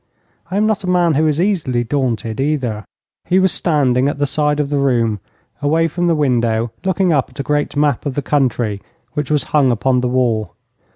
[0.49, 2.85] I am not a man who is easily daunted, either.
[3.25, 5.19] He was standing at the side of the room,
[5.61, 8.81] away from the window, looking up at a great map of the country
[9.13, 10.55] which was hung upon the wall.